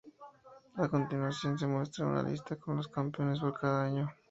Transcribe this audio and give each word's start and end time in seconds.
A 0.77 0.87
continuación 0.89 1.59
se 1.59 1.67
muestra 1.67 2.07
una 2.07 2.23
lista 2.23 2.55
con 2.55 2.75
los 2.77 2.87
campeones 2.87 3.39
por 3.39 3.59
cada 3.59 3.83
año. 3.83 4.09